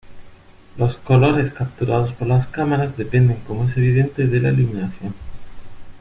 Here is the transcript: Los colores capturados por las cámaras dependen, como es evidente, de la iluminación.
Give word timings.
Los 0.77 0.97
colores 0.97 1.53
capturados 1.53 2.11
por 2.13 2.27
las 2.27 2.47
cámaras 2.47 2.97
dependen, 2.97 3.37
como 3.45 3.69
es 3.69 3.77
evidente, 3.77 4.25
de 4.25 4.39
la 4.39 4.49
iluminación. 4.51 5.13